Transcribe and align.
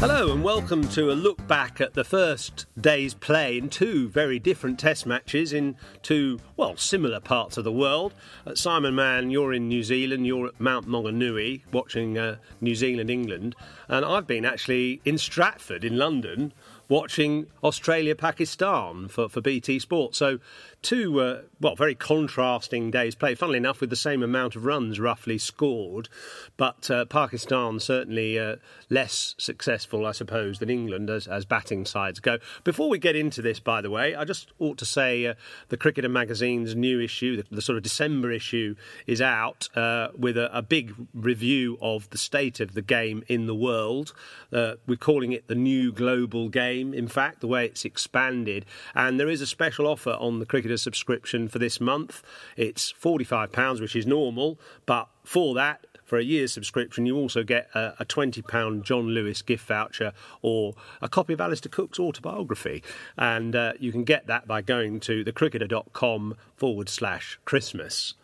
Hello 0.00 0.32
and 0.32 0.44
welcome 0.44 0.86
to 0.90 1.10
a 1.10 1.12
look 1.12 1.44
back 1.48 1.80
at 1.80 1.94
the 1.94 2.04
first 2.04 2.66
day's 2.80 3.14
play 3.14 3.58
in 3.58 3.68
two 3.68 4.08
very 4.08 4.38
different 4.38 4.78
test 4.78 5.06
matches 5.06 5.52
in 5.52 5.74
two, 6.02 6.38
well, 6.56 6.76
similar 6.76 7.18
parts 7.18 7.56
of 7.56 7.64
the 7.64 7.72
world. 7.72 8.14
Uh, 8.46 8.54
Simon 8.54 8.94
Mann, 8.94 9.32
you're 9.32 9.52
in 9.52 9.66
New 9.66 9.82
Zealand, 9.82 10.24
you're 10.24 10.46
at 10.46 10.60
Mount 10.60 10.86
Maunganui 10.86 11.62
watching 11.72 12.16
uh, 12.16 12.36
New 12.60 12.76
Zealand 12.76 13.10
England, 13.10 13.56
and 13.88 14.04
I've 14.04 14.28
been 14.28 14.44
actually 14.44 15.00
in 15.04 15.18
Stratford 15.18 15.82
in 15.82 15.98
London 15.98 16.52
watching 16.88 17.48
Australia 17.64 18.14
Pakistan 18.14 19.08
for, 19.08 19.28
for 19.28 19.40
BT 19.40 19.80
Sport. 19.80 20.14
So, 20.14 20.38
two, 20.82 21.20
uh, 21.20 21.42
well, 21.60 21.74
very 21.74 21.94
contrasting 21.94 22.90
days 22.90 23.14
played. 23.14 23.38
Funnily 23.38 23.58
enough, 23.58 23.80
with 23.80 23.90
the 23.90 23.96
same 23.96 24.22
amount 24.22 24.56
of 24.56 24.64
runs 24.64 25.00
roughly 25.00 25.38
scored, 25.38 26.08
but 26.56 26.90
uh, 26.90 27.04
Pakistan 27.06 27.80
certainly 27.80 28.38
uh, 28.38 28.56
less 28.90 29.34
successful, 29.38 30.06
I 30.06 30.12
suppose, 30.12 30.58
than 30.58 30.70
England 30.70 31.10
as, 31.10 31.26
as 31.26 31.44
batting 31.44 31.84
sides 31.84 32.20
go. 32.20 32.38
Before 32.64 32.88
we 32.88 32.98
get 32.98 33.16
into 33.16 33.42
this, 33.42 33.60
by 33.60 33.80
the 33.80 33.90
way, 33.90 34.14
I 34.14 34.24
just 34.24 34.52
ought 34.58 34.78
to 34.78 34.86
say 34.86 35.26
uh, 35.26 35.34
the 35.68 35.76
Cricketer 35.76 36.08
magazine's 36.08 36.74
new 36.74 37.00
issue, 37.00 37.36
the, 37.36 37.54
the, 37.56 37.62
sort 37.62 37.76
of 37.76 37.82
December 37.82 38.30
issue, 38.30 38.74
is 39.06 39.20
out 39.20 39.68
uh, 39.76 40.08
with 40.16 40.36
a, 40.36 40.56
a, 40.56 40.62
big 40.62 40.94
review 41.14 41.78
of 41.80 42.10
the 42.10 42.18
state 42.18 42.60
of 42.60 42.74
the 42.74 42.82
game 42.82 43.24
in 43.26 43.46
the 43.46 43.54
world. 43.54 44.12
Uh, 44.52 44.74
we're 44.86 44.96
calling 44.96 45.32
it 45.32 45.48
the 45.48 45.54
new 45.54 45.90
global 45.92 46.48
game 46.48 46.92
in 46.92 47.08
fact, 47.08 47.40
the 47.40 47.46
way 47.46 47.64
it's 47.64 47.84
expanded. 47.84 48.64
And 48.94 49.18
there 49.18 49.28
is 49.28 49.40
a 49.40 49.46
special 49.46 49.86
offer 49.86 50.10
on 50.10 50.38
the 50.38 50.46
cricketer 50.68 50.76
subscription 50.76 51.48
for 51.48 51.58
this 51.58 51.80
month. 51.80 52.22
It's 52.56 52.92
£45, 52.92 53.80
which 53.80 53.96
is 53.96 54.06
normal, 54.06 54.58
but 54.84 55.08
for 55.24 55.54
that, 55.54 55.86
for 56.04 56.18
a 56.18 56.22
year's 56.22 56.52
subscription, 56.52 57.06
you 57.06 57.16
also 57.16 57.42
get 57.42 57.68
a, 57.74 57.94
a, 58.00 58.04
£20 58.04 58.82
John 58.82 59.08
Lewis 59.08 59.40
gift 59.42 59.66
voucher 59.66 60.12
or 60.42 60.74
a 61.00 61.08
copy 61.08 61.32
of 61.32 61.40
Alistair 61.40 61.70
Cook's 61.70 61.98
autobiography. 61.98 62.82
And 63.16 63.56
uh, 63.56 63.72
you 63.78 63.92
can 63.92 64.04
get 64.04 64.26
that 64.26 64.46
by 64.46 64.60
going 64.62 65.00
to 65.00 65.24
thecricketer.com 65.24 66.36
forward 66.56 66.88
slash 66.88 67.38
Christmas. 67.44 68.14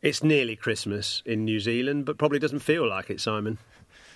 It's 0.00 0.22
nearly 0.22 0.56
Christmas 0.56 1.22
in 1.26 1.44
New 1.44 1.60
Zealand, 1.60 2.04
but 2.06 2.18
probably 2.18 2.38
doesn't 2.38 2.60
feel 2.60 2.88
like 2.88 3.10
it, 3.10 3.20
Simon. 3.20 3.58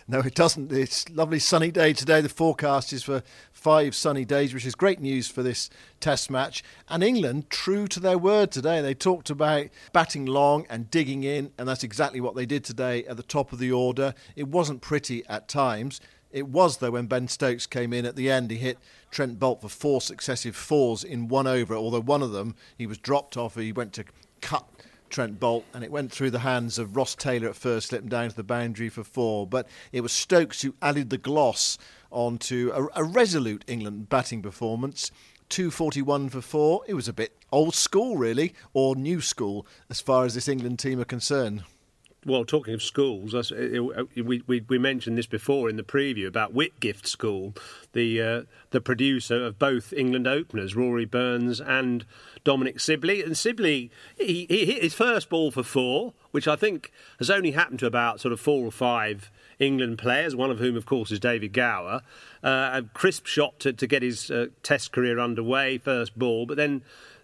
No, 0.08 0.18
it 0.18 0.34
doesn't. 0.34 0.72
It's 0.72 1.08
lovely 1.10 1.38
sunny 1.38 1.70
day 1.70 1.92
today. 1.92 2.20
The 2.20 2.28
forecast 2.28 2.92
is 2.92 3.04
for 3.04 3.22
five 3.52 3.94
sunny 3.94 4.24
days, 4.24 4.52
which 4.52 4.66
is 4.66 4.74
great 4.74 5.00
news 5.00 5.28
for 5.28 5.42
this 5.42 5.70
test 6.00 6.30
match. 6.30 6.64
And 6.88 7.04
England, 7.04 7.50
true 7.50 7.86
to 7.88 8.00
their 8.00 8.18
word 8.18 8.50
today, 8.50 8.80
they 8.80 8.94
talked 8.94 9.30
about 9.30 9.66
batting 9.92 10.26
long 10.26 10.66
and 10.68 10.90
digging 10.90 11.22
in, 11.22 11.52
and 11.56 11.68
that's 11.68 11.84
exactly 11.84 12.20
what 12.20 12.34
they 12.34 12.46
did 12.46 12.64
today 12.64 13.04
at 13.04 13.16
the 13.16 13.22
top 13.22 13.52
of 13.52 13.60
the 13.60 13.70
order. 13.70 14.14
It 14.34 14.48
wasn't 14.48 14.82
pretty 14.82 15.24
at 15.28 15.48
times. 15.48 16.00
It 16.32 16.48
was, 16.48 16.78
though, 16.78 16.92
when 16.92 17.06
Ben 17.06 17.28
Stokes 17.28 17.66
came 17.66 17.92
in 17.92 18.04
at 18.04 18.16
the 18.16 18.30
end. 18.30 18.50
He 18.50 18.56
hit 18.56 18.78
Trent 19.10 19.38
Boult 19.38 19.60
for 19.60 19.68
four 19.68 20.00
successive 20.00 20.56
fours 20.56 21.04
in 21.04 21.28
one 21.28 21.46
over, 21.46 21.74
although 21.76 22.00
one 22.00 22.22
of 22.22 22.32
them 22.32 22.56
he 22.76 22.86
was 22.86 22.98
dropped 22.98 23.36
off. 23.36 23.54
He 23.54 23.70
went 23.70 23.92
to 23.94 24.04
cut 24.40 24.66
Trent 25.12 25.38
Boult, 25.38 25.64
and 25.74 25.84
it 25.84 25.92
went 25.92 26.10
through 26.10 26.30
the 26.30 26.40
hands 26.40 26.78
of 26.78 26.96
Ross 26.96 27.14
Taylor 27.14 27.48
at 27.48 27.54
first, 27.54 27.88
slipped 27.88 28.08
down 28.08 28.30
to 28.30 28.34
the 28.36 28.42
boundary 28.42 28.88
for 28.88 29.04
four. 29.04 29.46
But 29.46 29.68
it 29.92 30.00
was 30.00 30.10
Stokes 30.10 30.62
who 30.62 30.74
added 30.80 31.10
the 31.10 31.18
gloss 31.18 31.78
onto 32.10 32.72
a, 32.74 33.02
a 33.02 33.04
resolute 33.04 33.64
England 33.68 34.08
batting 34.08 34.42
performance. 34.42 35.10
241 35.50 36.30
for 36.30 36.40
four. 36.40 36.82
It 36.88 36.94
was 36.94 37.08
a 37.08 37.12
bit 37.12 37.36
old 37.52 37.74
school, 37.74 38.16
really, 38.16 38.54
or 38.72 38.96
new 38.96 39.20
school 39.20 39.66
as 39.90 40.00
far 40.00 40.24
as 40.24 40.34
this 40.34 40.48
England 40.48 40.78
team 40.78 40.98
are 40.98 41.04
concerned 41.04 41.62
well, 42.24 42.44
talking 42.44 42.72
of 42.72 42.82
schools, 42.82 43.50
we, 43.50 44.42
we, 44.46 44.64
we 44.68 44.78
mentioned 44.78 45.18
this 45.18 45.26
before 45.26 45.68
in 45.68 45.76
the 45.76 45.82
preview 45.82 46.26
about 46.26 46.54
Whitgift 46.54 47.06
School, 47.06 47.54
the 47.92 48.22
uh, 48.22 48.42
the 48.70 48.80
producer 48.80 49.44
of 49.44 49.58
both 49.58 49.92
England 49.92 50.28
openers, 50.28 50.76
Rory 50.76 51.04
Burns 51.04 51.60
and 51.60 52.04
Dominic 52.44 52.78
Sibley. 52.78 53.22
And 53.22 53.36
Sibley, 53.36 53.90
he, 54.16 54.46
he 54.48 54.66
hit 54.66 54.82
his 54.82 54.94
first 54.94 55.28
ball 55.28 55.50
for 55.50 55.64
four, 55.64 56.14
which 56.30 56.46
I 56.46 56.54
think 56.54 56.92
has 57.18 57.28
only 57.28 57.52
happened 57.52 57.80
to 57.80 57.86
about 57.86 58.20
sort 58.20 58.32
of 58.32 58.40
four 58.40 58.64
or 58.64 58.72
five 58.72 59.30
England 59.58 59.98
players, 59.98 60.36
one 60.36 60.50
of 60.50 60.58
whom, 60.58 60.76
of 60.76 60.86
course, 60.86 61.10
is 61.10 61.18
David 61.18 61.52
Gower. 61.52 62.02
Uh, 62.42 62.70
a 62.72 62.82
crisp 62.94 63.26
shot 63.26 63.58
to, 63.60 63.72
to 63.72 63.86
get 63.86 64.02
his 64.02 64.30
uh, 64.30 64.46
Test 64.62 64.92
career 64.92 65.18
underway, 65.18 65.78
first 65.78 66.16
ball, 66.16 66.46
but 66.46 66.56
then 66.56 66.82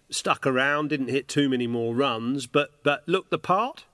stuck 0.09 0.45
around, 0.45 0.89
didn't 0.89 1.09
hit 1.09 1.27
too 1.27 1.47
many 1.47 1.67
more 1.67 1.95
runs, 1.95 2.47
but 2.47 2.71
but 2.83 3.07
looked 3.07 3.29
the 3.29 3.39
part 3.39 3.85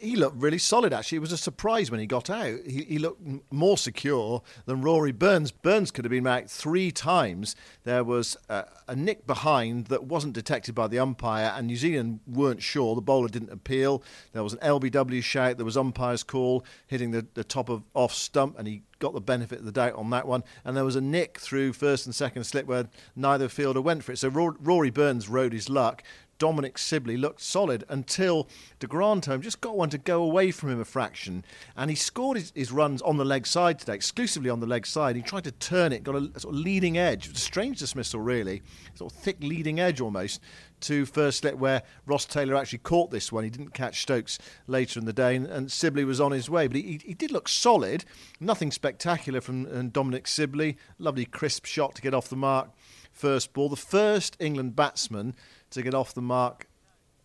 he 0.00 0.16
looked 0.16 0.40
really 0.40 0.58
solid. 0.58 0.92
Actually, 0.92 1.16
it 1.16 1.20
was 1.20 1.32
a 1.32 1.36
surprise 1.36 1.90
when 1.90 2.00
he 2.00 2.06
got 2.06 2.30
out. 2.30 2.60
He, 2.66 2.84
he 2.84 2.98
looked 2.98 3.22
more 3.52 3.76
secure 3.76 4.42
than 4.64 4.80
Rory 4.80 5.12
Burns. 5.12 5.50
Burns 5.50 5.90
could 5.90 6.04
have 6.04 6.10
been 6.10 6.24
back 6.24 6.48
three 6.48 6.90
times. 6.90 7.54
There 7.84 8.02
was 8.02 8.36
a, 8.48 8.64
a, 8.88 8.96
nick 8.96 9.26
behind 9.26 9.86
that 9.86 10.04
wasn't 10.04 10.32
detected 10.32 10.74
by 10.74 10.88
the 10.88 10.98
umpire, 10.98 11.52
and 11.54 11.66
New 11.66 11.76
Zealand 11.76 12.20
weren't 12.26 12.62
sure. 12.62 12.94
The 12.94 13.02
bowler 13.02 13.28
didn't 13.28 13.52
appeal. 13.52 14.02
There 14.32 14.42
was 14.42 14.54
an 14.54 14.60
LBW 14.60 15.22
shout. 15.22 15.58
There 15.58 15.66
was 15.66 15.76
umpire's 15.76 16.22
call 16.22 16.64
hitting 16.86 17.10
the, 17.10 17.26
the 17.34 17.44
top 17.44 17.68
of 17.68 17.82
off 17.92 18.14
stump, 18.14 18.58
and 18.58 18.66
he 18.66 18.82
got 18.98 19.12
the 19.12 19.20
benefit 19.20 19.58
of 19.58 19.64
the 19.64 19.72
doubt 19.72 19.94
on 19.94 20.08
that 20.10 20.26
one. 20.26 20.44
And 20.64 20.76
there 20.76 20.84
was 20.84 20.96
a 20.96 21.00
nick 21.00 21.38
through 21.38 21.74
first 21.74 22.06
and 22.06 22.14
second 22.14 22.44
slip 22.44 22.66
where 22.66 22.88
neither 23.14 23.48
fielder 23.48 23.80
went 23.80 24.04
for 24.04 24.12
it. 24.12 24.18
So 24.18 24.28
Rory 24.28 24.90
Burns 24.90 25.28
rode 25.28 25.52
his 25.52 25.68
luck 25.68 26.02
Dominic 26.40 26.78
Sibley 26.78 27.18
looked 27.18 27.42
solid 27.42 27.84
until 27.88 28.48
de 28.80 28.86
Grandhomme 28.88 29.42
just 29.42 29.60
got 29.60 29.76
one 29.76 29.90
to 29.90 29.98
go 29.98 30.22
away 30.22 30.50
from 30.50 30.70
him 30.70 30.80
a 30.80 30.84
fraction. 30.84 31.44
And 31.76 31.90
he 31.90 31.94
scored 31.94 32.38
his, 32.38 32.50
his 32.56 32.72
runs 32.72 33.02
on 33.02 33.18
the 33.18 33.24
leg 33.26 33.46
side 33.46 33.78
today, 33.78 33.94
exclusively 33.94 34.48
on 34.48 34.58
the 34.58 34.66
leg 34.66 34.86
side. 34.86 35.16
He 35.16 35.22
tried 35.22 35.44
to 35.44 35.52
turn 35.52 35.92
it, 35.92 36.02
got 36.02 36.16
a, 36.16 36.30
a 36.34 36.40
sort 36.40 36.54
of 36.54 36.60
leading 36.60 36.96
edge. 36.96 37.28
a 37.28 37.36
strange 37.36 37.78
dismissal, 37.78 38.20
really, 38.20 38.62
sort 38.94 39.12
of 39.12 39.18
thick 39.18 39.36
leading 39.40 39.78
edge 39.78 40.00
almost 40.00 40.40
to 40.80 41.04
first 41.04 41.44
let 41.44 41.58
where 41.58 41.82
Ross 42.06 42.24
Taylor 42.24 42.56
actually 42.56 42.78
caught 42.78 43.10
this 43.10 43.30
one. 43.30 43.44
He 43.44 43.50
didn't 43.50 43.74
catch 43.74 44.00
Stokes 44.00 44.38
later 44.66 44.98
in 44.98 45.04
the 45.04 45.12
day, 45.12 45.36
and, 45.36 45.46
and 45.46 45.70
Sibley 45.70 46.04
was 46.04 46.22
on 46.22 46.32
his 46.32 46.48
way. 46.48 46.66
But 46.66 46.76
he, 46.76 47.00
he 47.04 47.12
did 47.12 47.30
look 47.30 47.48
solid. 47.48 48.06
Nothing 48.40 48.70
spectacular 48.70 49.42
from 49.42 49.66
uh, 49.66 49.82
Dominic 49.92 50.26
Sibley. 50.26 50.78
Lovely 50.98 51.26
crisp 51.26 51.66
shot 51.66 51.94
to 51.96 52.02
get 52.02 52.14
off 52.14 52.30
the 52.30 52.36
mark. 52.36 52.70
First 53.12 53.52
ball. 53.52 53.68
The 53.68 53.76
first 53.76 54.36
England 54.40 54.74
batsman 54.74 55.34
to 55.70 55.82
get 55.82 55.94
off 55.94 56.14
the 56.14 56.22
mark 56.22 56.66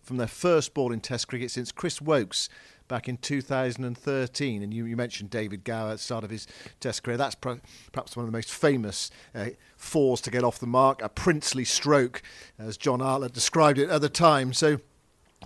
from 0.06 0.18
their 0.18 0.28
first 0.28 0.74
ball 0.74 0.92
in 0.92 1.00
Test 1.00 1.28
cricket 1.28 1.52
since 1.52 1.72
Chris 1.72 2.00
Woakes 2.00 2.48
back 2.88 3.10
in 3.10 3.18
2013. 3.18 4.62
And 4.62 4.74
you, 4.74 4.86
you 4.86 4.96
mentioned 4.96 5.30
David 5.30 5.64
Gower 5.64 5.90
at 5.90 5.94
the 5.94 5.98
start 5.98 6.24
of 6.24 6.30
his 6.30 6.48
Test 6.80 7.04
career. 7.04 7.18
That's 7.18 7.36
perhaps 7.36 8.16
one 8.16 8.26
of 8.26 8.32
the 8.32 8.38
most 8.38 8.52
famous 8.52 9.10
uh, 9.34 9.48
fours 9.76 10.22
to 10.22 10.32
get 10.32 10.44
off 10.44 10.60
the 10.60 10.68
mark, 10.68 11.02
a 11.02 11.10
princely 11.10 11.66
stroke, 11.66 12.22
as 12.60 12.78
John 12.78 13.02
Arlott 13.02 13.34
described 13.34 13.80
it 13.80 13.90
at 13.90 14.02
the 14.02 14.10
time. 14.10 14.54
So. 14.54 14.80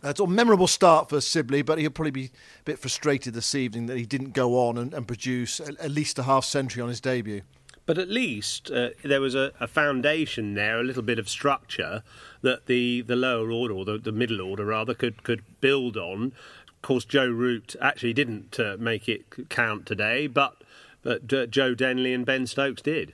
It's 0.01 0.21
a 0.21 0.27
memorable 0.27 0.67
start 0.67 1.09
for 1.09 1.19
Sibley, 1.19 1.61
but 1.61 1.77
he'll 1.77 1.89
probably 1.89 2.11
be 2.11 2.25
a 2.25 2.63
bit 2.63 2.79
frustrated 2.79 3.33
this 3.33 3.53
evening 3.53 3.87
that 3.87 3.97
he 3.97 4.05
didn't 4.05 4.31
go 4.31 4.57
on 4.57 4.77
and, 4.77 4.93
and 4.93 5.05
produce 5.05 5.59
at 5.59 5.91
least 5.91 6.17
a 6.19 6.23
half 6.23 6.45
century 6.45 6.81
on 6.81 6.87
his 6.87 7.01
debut. 7.01 7.41
But 7.89 7.97
at 7.97 8.07
least 8.07 8.69
uh, 8.69 8.89
there 9.03 9.19
was 9.19 9.33
a, 9.33 9.51
a, 9.59 9.65
foundation 9.65 10.53
there, 10.53 10.79
a 10.79 10.83
little 10.83 11.01
bit 11.01 11.17
of 11.17 11.27
structure 11.27 12.03
that 12.43 12.67
the, 12.67 13.01
the 13.01 13.15
lower 13.15 13.49
order, 13.49 13.73
or 13.73 13.83
the, 13.83 13.97
the 13.97 14.11
middle 14.11 14.41
order 14.41 14.63
rather, 14.63 14.93
could, 14.93 15.23
could 15.23 15.41
build 15.59 15.97
on. 15.97 16.33
Of 16.67 16.81
course, 16.83 17.03
Joe 17.03 17.25
Root 17.25 17.75
actually 17.81 18.13
didn't 18.13 18.59
uh, 18.59 18.77
make 18.77 19.09
it 19.09 19.49
count 19.49 19.87
today, 19.87 20.27
but, 20.27 20.63
but 21.01 21.33
uh, 21.33 21.47
Joe 21.47 21.73
Denley 21.73 22.13
and 22.13 22.27
Ben 22.27 22.45
Stokes 22.45 22.83
did. 22.83 23.13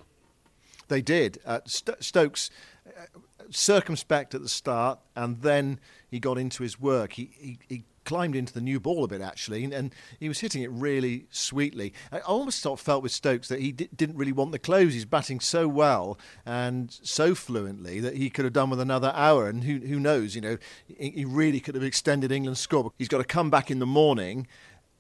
They 0.90 1.02
did. 1.02 1.38
Uh, 1.46 1.62
St- 1.64 2.04
Stokes 2.04 2.50
uh, 2.86 3.20
circumspect 3.52 4.36
at 4.36 4.42
the 4.42 4.50
start, 4.50 5.00
and 5.16 5.42
then 5.42 5.80
he 6.12 6.20
got 6.20 6.38
into 6.38 6.64
his 6.64 6.82
work. 6.82 7.14
He, 7.14 7.30
he, 7.40 7.60
he 7.70 7.84
climbed 8.06 8.36
into 8.36 8.54
the 8.54 8.62
new 8.62 8.80
ball 8.80 9.04
a 9.04 9.08
bit 9.08 9.22
actually, 9.22 9.64
and 9.66 9.94
he 10.20 10.28
was 10.28 10.40
hitting 10.40 10.62
it 10.62 10.72
really 10.72 11.28
sweetly. 11.30 11.94
I 12.12 12.20
almost 12.20 12.66
felt 12.80 13.04
with 13.04 13.12
Stokes 13.12 13.48
that 13.50 13.60
he 13.60 13.72
di- 13.72 13.90
didn't 13.96 14.18
really 14.18 14.32
want 14.32 14.52
the 14.52 14.60
close. 14.60 14.94
He's 14.94 15.06
batting 15.06 15.40
so 15.40 15.68
well 15.68 16.18
and 16.46 16.98
so 17.04 17.36
fluently 17.36 18.00
that 18.00 18.16
he 18.16 18.30
could 18.30 18.46
have 18.46 18.54
done 18.54 18.70
with 18.70 18.80
another 18.80 19.12
hour. 19.16 19.48
And 19.48 19.64
who 19.64 19.80
who 19.80 20.00
knows? 20.00 20.36
You 20.36 20.42
know, 20.42 20.58
he 20.88 21.26
really 21.26 21.60
could 21.60 21.76
have 21.76 21.84
extended 21.84 22.32
England's 22.32 22.60
score. 22.60 22.92
He's 22.98 23.08
got 23.08 23.18
to 23.18 23.24
come 23.26 23.50
back 23.50 23.70
in 23.70 23.80
the 23.80 23.86
morning 23.86 24.48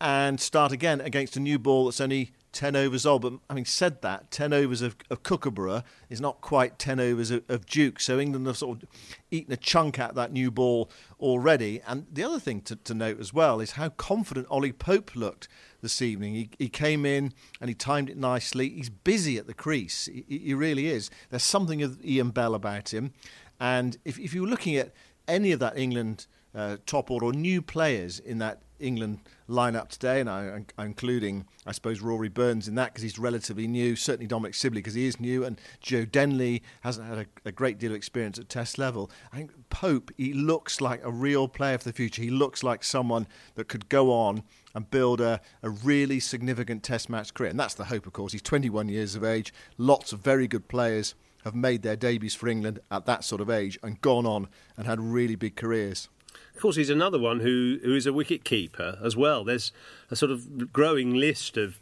and 0.01 0.39
start 0.39 0.71
again 0.71 1.01
against 1.01 1.37
a 1.37 1.39
new 1.39 1.57
ball 1.57 1.85
that's 1.85 2.01
only 2.01 2.31
10 2.55 2.75
overs 2.75 3.05
old. 3.05 3.21
But 3.21 3.33
having 3.49 3.65
said 3.65 4.01
that, 4.01 4.31
10 4.31 4.53
overs 4.53 4.81
of, 4.81 4.95
of 5.11 5.21
Kookaburra 5.21 5.83
is 6.09 6.19
not 6.19 6.41
quite 6.41 6.79
10 6.79 6.99
overs 6.99 7.29
of, 7.29 7.43
of, 7.49 7.65
Duke. 7.67 7.99
So 7.99 8.17
England 8.17 8.47
have 8.47 8.57
sort 8.57 8.81
of 8.81 8.89
eaten 9.29 9.53
a 9.53 9.57
chunk 9.57 9.99
out 9.99 10.15
that 10.15 10.31
new 10.31 10.49
ball 10.49 10.89
already. 11.19 11.81
And 11.85 12.07
the 12.11 12.23
other 12.23 12.39
thing 12.39 12.61
to, 12.61 12.75
to 12.77 12.93
note 12.93 13.19
as 13.19 13.33
well 13.33 13.59
is 13.59 13.71
how 13.71 13.89
confident 13.89 14.47
Ollie 14.49 14.71
Pope 14.71 15.15
looked 15.15 15.47
this 15.81 16.01
evening. 16.01 16.33
He, 16.33 16.49
he 16.57 16.69
came 16.69 17.05
in 17.05 17.33
and 17.59 17.69
he 17.69 17.75
timed 17.75 18.09
it 18.09 18.17
nicely. 18.17 18.69
He's 18.69 18.89
busy 18.89 19.37
at 19.37 19.45
the 19.45 19.53
crease. 19.53 20.05
He, 20.05 20.25
he 20.27 20.53
really 20.53 20.87
is. 20.87 21.11
There's 21.29 21.43
something 21.43 21.83
of 21.83 22.03
Ian 22.03 22.31
Bell 22.31 22.55
about 22.55 22.93
him. 22.93 23.13
And 23.59 23.97
if, 24.05 24.17
if 24.17 24.33
you're 24.33 24.47
looking 24.47 24.77
at 24.77 24.93
any 25.27 25.51
of 25.51 25.59
that 25.59 25.77
England 25.77 26.27
uh, 26.55 26.77
top 26.85 27.11
order 27.11 27.27
or 27.27 27.33
new 27.33 27.61
players 27.61 28.19
in 28.19 28.37
that 28.39 28.61
England 28.79 29.19
lineup 29.49 29.89
today, 29.89 30.19
and 30.19 30.29
I, 30.29 30.45
am 30.45 30.65
including, 30.77 31.45
I 31.65 31.71
suppose, 31.71 32.01
Rory 32.01 32.29
Burns 32.29 32.67
in 32.67 32.75
that 32.75 32.87
because 32.87 33.03
he's 33.03 33.19
relatively 33.19 33.67
new. 33.67 33.95
Certainly 33.95 34.27
Dominic 34.27 34.55
Sibley 34.55 34.79
because 34.79 34.93
he 34.93 35.05
is 35.05 35.19
new, 35.19 35.43
and 35.43 35.59
Joe 35.81 36.05
Denley 36.05 36.63
hasn't 36.81 37.07
had 37.07 37.19
a, 37.19 37.25
a, 37.45 37.51
great 37.51 37.77
deal 37.77 37.91
of 37.91 37.97
experience 37.97 38.39
at 38.39 38.49
Test 38.49 38.77
level. 38.77 39.09
I 39.31 39.37
think 39.37 39.51
Pope, 39.69 40.11
he 40.17 40.33
looks 40.33 40.81
like 40.81 41.03
a 41.03 41.11
real 41.11 41.47
player 41.47 41.77
for 41.77 41.85
the 41.85 41.93
future. 41.93 42.21
He 42.21 42.29
looks 42.29 42.63
like 42.63 42.83
someone 42.83 43.27
that 43.55 43.67
could 43.67 43.89
go 43.89 44.11
on 44.11 44.43
and 44.73 44.89
build 44.89 45.21
a, 45.21 45.39
a 45.63 45.69
really 45.69 46.19
significant 46.19 46.83
Test 46.83 47.09
match 47.09 47.33
career, 47.33 47.49
and 47.49 47.59
that's 47.59 47.75
the 47.75 47.85
hope, 47.85 48.05
of 48.05 48.13
course. 48.13 48.31
He's 48.31 48.41
21 48.41 48.89
years 48.89 49.15
of 49.15 49.23
age. 49.23 49.53
Lots 49.77 50.13
of 50.13 50.19
very 50.19 50.47
good 50.47 50.67
players 50.67 51.15
have 51.45 51.55
made 51.55 51.83
their 51.83 51.95
debuts 51.95 52.33
for 52.33 52.47
England 52.47 52.79
at 52.89 53.05
that 53.05 53.23
sort 53.23 53.39
of 53.39 53.49
age 53.49 53.77
and 53.83 54.01
gone 54.01 54.25
on 54.25 54.47
and 54.75 54.87
had 54.87 54.99
really 54.99 55.35
big 55.35 55.55
careers. 55.55 56.09
Of 56.55 56.61
course, 56.61 56.77
he's 56.77 56.89
another 56.89 57.19
one 57.19 57.41
who, 57.41 57.79
who 57.83 57.93
is 57.95 58.07
a 58.07 58.13
wicket 58.13 58.45
keeper 58.45 58.97
as 59.03 59.17
well. 59.17 59.43
There's 59.43 59.73
a 60.09 60.15
sort 60.15 60.31
of 60.31 60.71
growing 60.71 61.13
list 61.13 61.57
of 61.57 61.79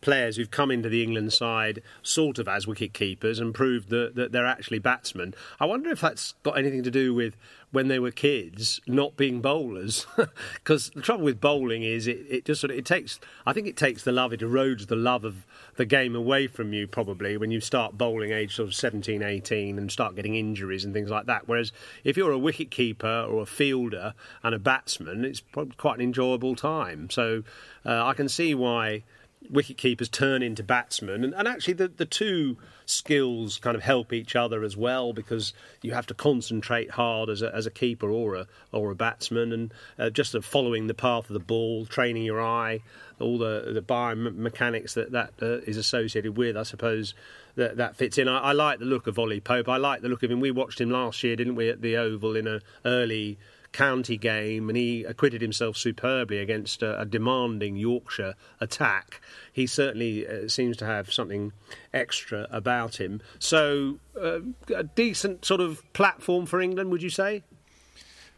players 0.00 0.36
who've 0.36 0.50
come 0.50 0.70
into 0.70 0.88
the 0.88 1.02
England 1.02 1.32
side 1.32 1.82
sort 2.02 2.38
of 2.38 2.48
as 2.48 2.66
wicket 2.66 2.92
keepers 2.92 3.38
and 3.38 3.54
proved 3.54 3.88
that, 3.90 4.14
that 4.14 4.32
they're 4.32 4.46
actually 4.46 4.78
batsmen. 4.78 5.34
I 5.58 5.66
wonder 5.66 5.90
if 5.90 6.00
that's 6.00 6.34
got 6.42 6.58
anything 6.58 6.82
to 6.82 6.90
do 6.90 7.14
with 7.14 7.36
when 7.72 7.88
they 7.88 7.98
were 7.98 8.10
kids 8.10 8.80
not 8.86 9.16
being 9.16 9.40
bowlers. 9.40 10.06
Because 10.54 10.90
the 10.90 11.02
trouble 11.02 11.24
with 11.24 11.40
bowling 11.40 11.82
is 11.82 12.06
it, 12.08 12.26
it 12.28 12.44
just 12.44 12.60
sort 12.60 12.72
of 12.72 12.78
it 12.78 12.84
takes 12.84 13.20
I 13.46 13.52
think 13.52 13.68
it 13.68 13.76
takes 13.76 14.02
the 14.02 14.10
love 14.10 14.32
it 14.32 14.40
erodes 14.40 14.88
the 14.88 14.96
love 14.96 15.24
of 15.24 15.46
the 15.76 15.84
game 15.84 16.16
away 16.16 16.48
from 16.48 16.72
you 16.72 16.88
probably 16.88 17.36
when 17.36 17.50
you 17.50 17.60
start 17.60 17.96
bowling 17.96 18.32
age 18.32 18.56
sort 18.56 18.68
of 18.68 18.74
17 18.74 19.22
18 19.22 19.78
and 19.78 19.92
start 19.92 20.16
getting 20.16 20.34
injuries 20.34 20.84
and 20.84 20.92
things 20.92 21.10
like 21.10 21.26
that. 21.26 21.46
Whereas 21.46 21.72
if 22.02 22.16
you're 22.16 22.32
a 22.32 22.38
wicket 22.38 22.70
keeper 22.70 23.26
or 23.28 23.42
a 23.42 23.46
fielder 23.46 24.14
and 24.42 24.54
a 24.54 24.58
batsman 24.58 25.24
it's 25.24 25.42
quite 25.76 25.96
an 25.96 26.04
enjoyable 26.04 26.56
time. 26.56 27.08
So 27.10 27.44
uh, 27.84 28.04
I 28.04 28.14
can 28.14 28.28
see 28.28 28.54
why 28.54 29.04
wicket 29.50 29.76
keepers 29.76 30.08
turn 30.08 30.42
into 30.42 30.62
batsmen, 30.62 31.24
and, 31.24 31.34
and 31.34 31.48
actually 31.48 31.74
the, 31.74 31.88
the 31.88 32.04
two 32.04 32.56
skills 32.84 33.58
kind 33.58 33.76
of 33.76 33.82
help 33.82 34.12
each 34.12 34.36
other 34.36 34.62
as 34.62 34.76
well 34.76 35.12
because 35.12 35.52
you 35.82 35.92
have 35.92 36.06
to 36.06 36.14
concentrate 36.14 36.92
hard 36.92 37.28
as 37.28 37.42
a, 37.42 37.54
as 37.54 37.66
a 37.66 37.70
keeper 37.70 38.10
or 38.10 38.34
a 38.36 38.46
or 38.72 38.90
a 38.90 38.94
batsman, 38.94 39.52
and 39.52 39.74
uh, 39.98 40.10
just 40.10 40.36
following 40.42 40.86
the 40.86 40.94
path 40.94 41.28
of 41.28 41.34
the 41.34 41.40
ball, 41.40 41.86
training 41.86 42.22
your 42.22 42.40
eye, 42.40 42.80
all 43.20 43.38
the 43.38 43.70
the 43.72 43.82
biomechanics 43.82 44.94
that 44.94 45.12
that 45.12 45.32
uh, 45.42 45.58
is 45.66 45.76
associated 45.76 46.36
with, 46.36 46.56
I 46.56 46.62
suppose. 46.62 47.14
That, 47.56 47.78
that 47.78 47.96
fits 47.96 48.18
in. 48.18 48.28
I, 48.28 48.38
I 48.38 48.52
like 48.52 48.80
the 48.80 48.84
look 48.84 49.06
of 49.06 49.18
Ollie 49.18 49.40
Pope. 49.40 49.66
I 49.66 49.78
like 49.78 50.02
the 50.02 50.10
look 50.10 50.22
of 50.22 50.30
him. 50.30 50.40
We 50.40 50.50
watched 50.50 50.78
him 50.78 50.90
last 50.90 51.22
year, 51.22 51.36
didn't 51.36 51.54
we, 51.54 51.70
at 51.70 51.80
the 51.80 51.96
Oval 51.96 52.36
in 52.36 52.46
an 52.46 52.60
early 52.84 53.38
county 53.72 54.16
game, 54.16 54.68
and 54.68 54.76
he 54.76 55.04
acquitted 55.04 55.42
himself 55.42 55.76
superbly 55.76 56.38
against 56.38 56.82
a, 56.82 57.00
a 57.00 57.04
demanding 57.04 57.76
Yorkshire 57.76 58.34
attack. 58.60 59.20
He 59.52 59.66
certainly 59.66 60.26
uh, 60.26 60.48
seems 60.48 60.76
to 60.78 60.86
have 60.86 61.12
something 61.12 61.52
extra 61.92 62.46
about 62.50 63.00
him. 63.00 63.20
So, 63.38 63.98
uh, 64.20 64.40
a 64.74 64.84
decent 64.84 65.44
sort 65.44 65.60
of 65.60 65.82
platform 65.92 66.46
for 66.46 66.60
England, 66.60 66.90
would 66.90 67.02
you 67.02 67.10
say? 67.10 67.42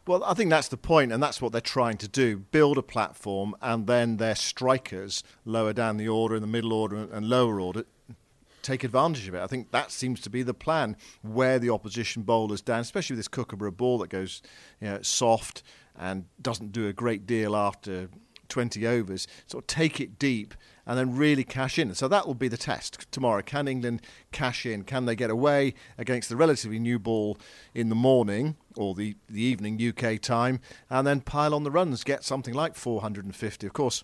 Well, 0.07 0.25
I 0.25 0.33
think 0.33 0.49
that's 0.49 0.69
the 0.69 0.79
point, 0.79 1.13
and 1.13 1.23
that's 1.23 1.43
what 1.43 1.53
they're 1.53 1.61
trying 1.61 1.99
to 1.99 2.09
do 2.09 2.39
build 2.39 2.79
a 2.79 2.83
platform, 2.83 3.55
and 3.61 3.87
then 3.87 4.17
their 4.17 4.35
strikers 4.35 5.23
lower 5.45 5.75
down 5.75 5.99
the 5.99 6.09
order, 6.09 6.35
in 6.35 6.41
the 6.41 6.49
middle 6.49 6.73
order, 6.73 6.97
and 6.97 7.29
lower 7.29 7.61
order 7.61 7.85
take 8.63 8.85
advantage 8.85 9.29
of 9.29 9.35
it. 9.35 9.41
I 9.41 9.47
think 9.47 9.71
that 9.71 9.91
seems 9.91 10.21
to 10.23 10.31
be 10.31 10.43
the 10.43 10.55
plan. 10.55 10.97
Wear 11.23 11.59
the 11.59 11.71
opposition 11.71 12.23
bowlers 12.23 12.61
down, 12.61 12.81
especially 12.81 13.15
with 13.15 13.21
this 13.21 13.29
Kookaburra 13.29 13.73
ball 13.73 13.99
that 13.99 14.11
goes 14.11 14.43
you 14.81 14.89
know, 14.89 15.03
soft 15.03 15.63
and 15.97 16.27
doesn't 16.41 16.73
do 16.73 16.87
a 16.87 16.93
great 16.93 17.27
deal 17.27 17.57
after 17.57 18.09
20 18.49 18.87
overs. 18.87 19.27
Sort 19.47 19.65
of 19.65 19.67
take 19.67 20.01
it 20.01 20.19
deep 20.19 20.55
and 20.87 20.99
then 20.99 21.15
really 21.15 21.45
cash 21.45 21.79
in. 21.79 21.95
So 21.95 22.09
that 22.09 22.27
will 22.27 22.35
be 22.35 22.49
the 22.49 22.57
test 22.57 23.07
tomorrow. 23.13 23.43
Can 23.43 23.69
England 23.69 24.03
cash 24.33 24.65
in? 24.65 24.85
Can 24.85 25.05
they 25.05 25.15
get 25.15 25.31
away 25.31 25.75
against 25.99 26.31
the 26.31 26.37
relatively 26.37 26.79
new 26.79 26.99
ball 26.99 27.39
in 27.75 27.91
the 27.91 27.95
morning 27.95 28.57
or 28.77 28.95
the, 28.95 29.17
the 29.29 29.43
evening 29.43 29.79
UK 29.81 30.21
time 30.21 30.61
and 30.89 31.07
then 31.07 31.21
pile 31.21 31.55
on 31.55 31.63
the 31.63 31.71
runs, 31.71 32.05
get 32.05 32.25
something 32.25 32.55
like 32.55 32.75
450? 32.75 33.67
Of 33.67 33.73
course, 33.75 34.03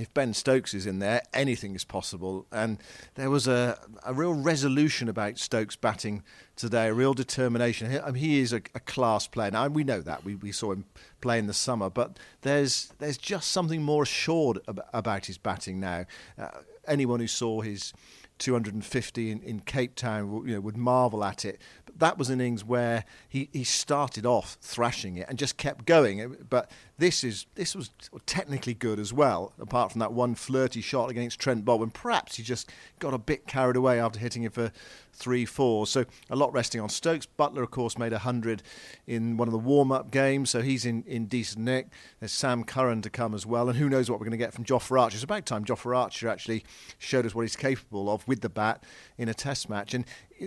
if 0.00 0.12
Ben 0.14 0.34
Stokes 0.34 0.74
is 0.74 0.86
in 0.86 0.98
there, 0.98 1.22
anything 1.32 1.74
is 1.74 1.84
possible. 1.84 2.46
And 2.52 2.78
there 3.14 3.30
was 3.30 3.46
a, 3.46 3.78
a 4.04 4.12
real 4.14 4.32
resolution 4.32 5.08
about 5.08 5.38
Stokes 5.38 5.76
batting 5.76 6.22
today, 6.56 6.88
a 6.88 6.94
real 6.94 7.14
determination. 7.14 7.90
He, 7.90 7.98
I 7.98 8.10
mean, 8.10 8.22
he 8.22 8.40
is 8.40 8.52
a, 8.52 8.62
a, 8.74 8.80
class 8.80 9.26
player. 9.26 9.50
Now, 9.50 9.66
we 9.68 9.84
know 9.84 10.00
that. 10.00 10.24
We, 10.24 10.34
we 10.34 10.52
saw 10.52 10.72
him 10.72 10.84
play 11.20 11.38
in 11.38 11.46
the 11.46 11.54
summer. 11.54 11.90
But 11.90 12.18
there's, 12.42 12.92
there's 12.98 13.18
just 13.18 13.50
something 13.50 13.82
more 13.82 14.02
assured 14.02 14.58
ab- 14.68 14.82
about 14.92 15.26
his 15.26 15.38
batting 15.38 15.80
now. 15.80 16.04
Uh, 16.38 16.48
anyone 16.86 17.20
who 17.20 17.26
saw 17.26 17.60
his 17.60 17.92
250 18.38 19.30
in, 19.30 19.42
in 19.42 19.60
Cape 19.60 19.94
Town, 19.94 20.42
you 20.46 20.54
know, 20.54 20.60
would 20.60 20.76
marvel 20.76 21.24
at 21.24 21.44
it. 21.44 21.60
That 21.98 22.16
was 22.16 22.30
an 22.30 22.40
innings 22.40 22.64
where 22.64 23.04
he, 23.28 23.48
he 23.52 23.64
started 23.64 24.24
off 24.24 24.56
thrashing 24.60 25.16
it 25.16 25.26
and 25.28 25.38
just 25.38 25.56
kept 25.56 25.84
going. 25.84 26.36
But 26.48 26.70
this 26.98 27.22
is 27.22 27.46
this 27.54 27.74
was 27.74 27.90
technically 28.26 28.74
good 28.74 28.98
as 28.98 29.12
well, 29.12 29.52
apart 29.60 29.92
from 29.92 30.00
that 30.00 30.12
one 30.12 30.34
flirty 30.34 30.80
shot 30.80 31.10
against 31.10 31.38
Trent 31.38 31.68
and 31.68 31.94
perhaps 31.94 32.36
he 32.36 32.42
just 32.42 32.70
got 32.98 33.14
a 33.14 33.18
bit 33.18 33.46
carried 33.46 33.76
away 33.76 34.00
after 34.00 34.18
hitting 34.18 34.42
it 34.42 34.52
for 34.52 34.72
three 35.12 35.44
four. 35.44 35.86
So 35.86 36.04
a 36.30 36.36
lot 36.36 36.52
resting 36.52 36.80
on 36.80 36.88
Stokes. 36.88 37.26
Buttler, 37.38 37.62
of 37.62 37.70
course, 37.70 37.98
made 37.98 38.12
hundred 38.12 38.62
in 39.06 39.36
one 39.36 39.48
of 39.48 39.52
the 39.52 39.58
warm 39.58 39.92
up 39.92 40.10
games, 40.10 40.50
so 40.50 40.62
he's 40.62 40.84
in, 40.84 41.04
in 41.06 41.26
decent 41.26 41.64
nick. 41.64 41.88
There's 42.20 42.32
Sam 42.32 42.64
Curran 42.64 43.02
to 43.02 43.10
come 43.10 43.34
as 43.34 43.46
well, 43.46 43.68
and 43.68 43.78
who 43.78 43.88
knows 43.88 44.10
what 44.10 44.18
we're 44.18 44.26
going 44.26 44.38
to 44.38 44.44
get 44.44 44.52
from 44.52 44.64
Jofra 44.64 45.00
Archer. 45.00 45.16
It's 45.16 45.24
about 45.24 45.46
time 45.46 45.64
Jofra 45.64 45.96
Archer 45.96 46.28
actually 46.28 46.64
showed 46.98 47.26
us 47.26 47.34
what 47.34 47.42
he's 47.42 47.56
capable 47.56 48.10
of 48.10 48.26
with 48.26 48.40
the 48.40 48.48
bat 48.48 48.84
in 49.16 49.28
a 49.28 49.34
Test 49.34 49.68
match, 49.68 49.94
and 49.94 50.04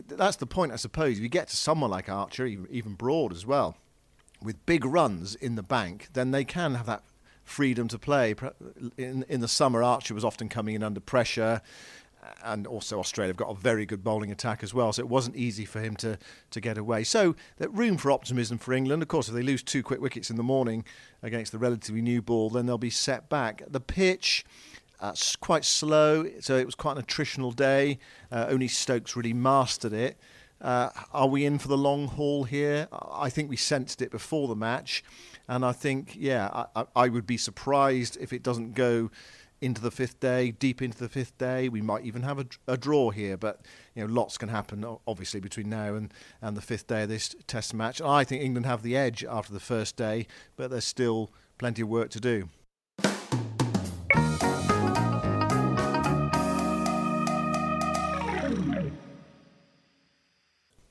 that's 0.08 0.38
the 0.38 0.46
point, 0.46 0.72
I 0.72 0.78
suppose. 0.78 1.18
If 1.18 1.24
you 1.24 1.30
get 1.42 1.50
to 1.50 1.58
someone 1.58 1.92
like 1.92 2.08
Archer, 2.08 2.46
even 2.46 2.94
Broad 2.94 3.34
as 3.34 3.46
well 3.46 3.76
with 4.42 4.66
big 4.66 4.86
runs 4.86 5.36
in 5.36 5.56
the 5.56 5.64
bank, 5.64 6.10
then 6.14 6.32
they 6.32 6.44
can 6.44 6.76
have 6.76 6.86
that 6.88 7.04
freedom 7.44 7.88
to 7.88 8.00
play. 8.00 8.36
In, 8.98 9.24
in 9.30 9.42
the 9.42 9.48
summer, 9.48 9.84
Archer 9.84 10.14
was 10.14 10.26
often 10.26 10.50
coming 10.50 10.76
in 10.76 10.84
under 10.84 11.00
pressure, 11.00 11.62
and 12.44 12.66
also 12.66 13.00
Australia 13.00 13.30
have 13.30 13.38
got 13.38 13.50
a 13.50 13.56
very 13.56 13.86
good 13.86 14.04
bowling 14.04 14.32
attack 14.32 14.64
as 14.64 14.74
well, 14.74 14.94
so 14.94 15.02
it 15.02 15.10
wasn't 15.10 15.36
easy 15.36 15.66
for 15.66 15.80
him 15.80 15.96
to, 15.98 16.18
to 16.52 16.62
get 16.62 16.78
away. 16.78 17.04
So, 17.04 17.36
room 17.60 17.98
for 17.98 18.12
optimism 18.12 18.58
for 18.58 18.74
England. 18.74 19.02
Of 19.02 19.08
course, 19.08 19.28
if 19.28 19.36
they 19.36 19.44
lose 19.44 19.64
two 19.64 19.84
quick 19.84 20.02
wickets 20.02 20.30
in 20.30 20.38
the 20.38 20.44
morning 20.44 20.86
against 21.22 21.52
the 21.52 21.60
relatively 21.60 22.02
new 22.02 22.22
ball, 22.22 22.50
then 22.50 22.66
they'll 22.66 22.78
be 22.78 22.90
set 22.90 23.30
back. 23.30 23.64
The 23.68 23.82
pitch. 23.82 24.46
Uh, 25.00 25.16
quite 25.40 25.66
slow, 25.66 26.30
so 26.42 26.56
it 26.58 26.66
was 26.68 26.76
quite 26.76 26.96
an 26.96 27.02
attritional 27.02 27.56
day. 27.56 27.98
Uh, 28.32 28.46
only 28.50 28.68
Stokes 28.68 29.16
really 29.16 29.34
mastered 29.34 29.94
it. 29.94 30.16
Uh, 30.62 30.90
are 31.12 31.28
we 31.28 31.44
in 31.44 31.58
for 31.58 31.68
the 31.68 31.78
long 31.78 32.08
haul 32.08 32.44
here? 32.44 32.88
I 32.92 33.30
think 33.30 33.50
we 33.50 33.58
sensed 33.58 34.02
it 34.02 34.12
before 34.12 34.48
the 34.48 34.56
match, 34.56 35.04
and 35.48 35.66
I 35.66 35.72
think, 35.72 36.16
yeah, 36.18 36.66
I, 36.76 36.86
I, 36.96 37.10
would 37.10 37.26
be 37.26 37.38
surprised 37.38 38.18
if 38.22 38.32
it 38.32 38.44
doesn't 38.44 38.76
go 38.76 39.10
into 39.60 39.82
the 39.82 39.90
fifth 39.90 40.20
day, 40.20 40.52
deep 40.52 40.82
into 40.82 41.00
the 41.00 41.10
fifth 41.10 41.38
day. 41.40 41.68
We 41.68 41.82
might 41.82 42.06
even 42.06 42.22
have 42.24 42.40
a, 42.40 42.46
a, 42.68 42.78
draw 42.78 43.10
here, 43.10 43.38
but 43.38 43.62
you 43.96 44.06
know, 44.06 44.14
lots 44.14 44.38
can 44.38 44.50
happen 44.50 44.86
obviously 45.08 45.40
between 45.40 45.70
now 45.70 45.96
and, 45.96 46.14
and 46.42 46.56
the 46.56 46.62
fifth 46.62 46.88
day 46.88 47.04
of 47.04 47.10
this 47.10 47.36
Test 47.48 47.74
match. 47.74 48.00
I 48.02 48.24
think 48.24 48.44
England 48.44 48.66
have 48.66 48.84
the 48.84 48.96
edge 48.96 49.24
after 49.24 49.54
the 49.54 49.60
first 49.60 49.96
day, 49.96 50.28
but 50.56 50.70
there's 50.70 50.86
still 50.86 51.32
plenty 51.58 51.82
of 51.82 51.90
work 51.90 52.10
to 52.12 52.20
do. 52.20 52.50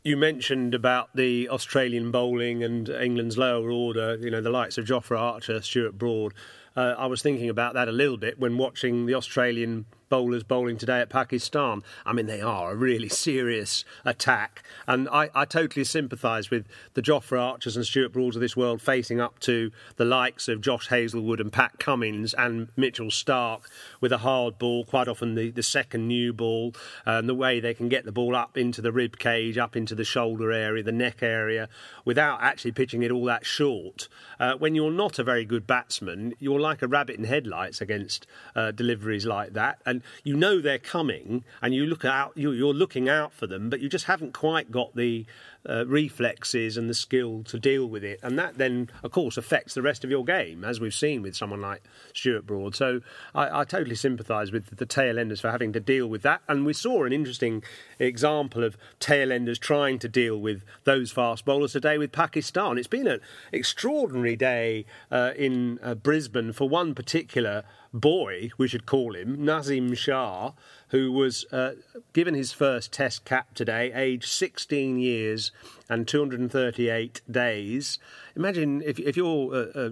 You 0.02 0.16
mentioned 0.16 0.74
about 0.74 1.14
the 1.14 1.48
Australian 1.48 2.10
bowling 2.10 2.62
and 2.62 2.88
England's 2.88 3.36
lower 3.36 3.70
order, 3.70 4.16
you 4.16 4.30
know, 4.30 4.40
the 4.40 4.50
likes 4.50 4.78
of 4.78 4.86
Jofra 4.86 5.18
Archer, 5.18 5.60
Stuart 5.60 5.98
Broad. 5.98 6.32
Uh, 6.76 6.94
I 6.96 7.06
was 7.06 7.20
thinking 7.20 7.48
about 7.48 7.74
that 7.74 7.88
a 7.88 7.92
little 7.92 8.16
bit 8.16 8.38
when 8.38 8.56
watching 8.56 9.06
the 9.06 9.14
Australian 9.14 9.86
bowlers 10.10 10.42
bowling 10.42 10.76
today 10.76 11.00
at 11.00 11.08
Pakistan. 11.08 11.82
I 12.04 12.12
mean, 12.12 12.26
they 12.26 12.42
are 12.42 12.72
a 12.72 12.76
really 12.76 13.08
serious 13.26 13.84
attack. 14.04 14.62
And 14.86 15.08
I, 15.08 15.30
I 15.34 15.46
totally 15.46 15.84
sympathise 15.84 16.50
with 16.50 16.66
the 16.92 17.00
Jofra 17.00 17.40
Archers 17.40 17.76
and 17.76 17.86
Stuart 17.86 18.12
Broads 18.12 18.36
of 18.36 18.42
this 18.42 18.56
world 18.56 18.82
facing 18.82 19.20
up 19.20 19.38
to 19.40 19.70
the 19.96 20.04
likes 20.04 20.48
of 20.48 20.60
Josh 20.60 20.88
Hazlewood 20.88 21.40
and 21.40 21.52
Pat 21.52 21.78
Cummins 21.78 22.34
and 22.34 22.68
Mitchell 22.76 23.06
Starc 23.06 23.62
with 24.00 24.12
a 24.12 24.18
hard 24.18 24.58
ball, 24.58 24.84
quite 24.84 25.08
often 25.08 25.36
the, 25.36 25.50
the 25.50 25.62
second 25.62 26.08
new 26.08 26.32
ball, 26.32 26.74
and 27.06 27.28
the 27.28 27.34
way 27.34 27.60
they 27.60 27.72
can 27.72 27.88
get 27.88 28.04
the 28.04 28.12
ball 28.12 28.34
up 28.34 28.58
into 28.58 28.82
the 28.82 28.92
rib 28.92 29.18
cage, 29.18 29.56
up 29.56 29.76
into 29.76 29.94
the 29.94 30.04
shoulder 30.04 30.50
area, 30.50 30.82
the 30.82 30.92
neck 30.92 31.22
area, 31.22 31.68
without 32.04 32.42
actually 32.42 32.72
pitching 32.72 33.02
it 33.04 33.12
all 33.12 33.24
that 33.24 33.46
short. 33.46 34.08
Uh, 34.40 34.54
when 34.54 34.74
you're 34.74 34.90
not 34.90 35.18
a 35.18 35.24
very 35.24 35.44
good 35.44 35.66
batsman, 35.66 36.34
you're 36.40 36.58
like 36.58 36.82
a 36.82 36.88
rabbit 36.88 37.16
in 37.16 37.24
headlights 37.24 37.80
against 37.80 38.26
uh, 38.56 38.72
deliveries 38.72 39.24
like 39.24 39.52
that. 39.52 39.80
And 39.86 39.99
you 40.24 40.36
know 40.36 40.60
they're 40.60 40.78
coming, 40.78 41.44
and 41.62 41.74
you 41.74 41.86
look 41.86 42.04
out, 42.04 42.32
you're 42.34 42.74
looking 42.74 43.08
out 43.08 43.32
for 43.32 43.46
them, 43.46 43.70
but 43.70 43.80
you 43.80 43.88
just 43.88 44.06
haven't 44.06 44.32
quite 44.34 44.70
got 44.70 44.94
the 44.96 45.26
uh, 45.68 45.86
reflexes 45.86 46.76
and 46.76 46.88
the 46.88 46.94
skill 46.94 47.42
to 47.44 47.58
deal 47.58 47.86
with 47.86 48.04
it, 48.04 48.18
and 48.22 48.38
that 48.38 48.58
then, 48.58 48.90
of 49.02 49.10
course, 49.10 49.36
affects 49.36 49.74
the 49.74 49.82
rest 49.82 50.04
of 50.04 50.10
your 50.10 50.24
game, 50.24 50.64
as 50.64 50.80
we've 50.80 50.94
seen 50.94 51.22
with 51.22 51.36
someone 51.36 51.60
like 51.60 51.82
Stuart 52.14 52.46
Broad. 52.46 52.74
So 52.74 53.00
I, 53.34 53.60
I 53.60 53.64
totally 53.64 53.94
sympathise 53.94 54.52
with 54.52 54.76
the 54.76 54.86
tail 54.86 55.18
enders 55.18 55.40
for 55.40 55.50
having 55.50 55.72
to 55.72 55.80
deal 55.80 56.06
with 56.06 56.22
that, 56.22 56.42
and 56.48 56.64
we 56.64 56.72
saw 56.72 57.04
an 57.04 57.12
interesting 57.12 57.62
example 57.98 58.64
of 58.64 58.76
tail 58.98 59.32
enders 59.32 59.58
trying 59.58 59.98
to 59.98 60.08
deal 60.08 60.40
with 60.40 60.62
those 60.84 61.10
fast 61.10 61.44
bowlers 61.44 61.72
today 61.72 61.98
with 61.98 62.12
Pakistan. 62.12 62.78
It's 62.78 62.86
been 62.88 63.06
an 63.06 63.20
extraordinary 63.52 64.36
day 64.36 64.86
uh, 65.10 65.32
in 65.36 65.78
uh, 65.82 65.94
Brisbane 65.94 66.52
for 66.52 66.68
one 66.68 66.94
particular 66.94 67.64
boy, 67.92 68.50
we 68.56 68.68
should 68.68 68.86
call 68.86 69.14
him, 69.14 69.38
Naseem 69.38 69.96
Shah, 69.96 70.52
who 70.90 71.10
was 71.12 71.44
uh, 71.52 71.72
given 72.12 72.34
his 72.34 72.52
first 72.52 72.92
test 72.92 73.24
cap 73.24 73.54
today, 73.54 73.92
aged 73.92 74.28
16 74.28 74.98
years 74.98 75.52
and 75.88 76.06
238 76.06 77.20
days. 77.30 77.98
Imagine 78.36 78.82
if, 78.82 78.98
if 78.98 79.16
you're 79.16 79.54
a, 79.54 79.86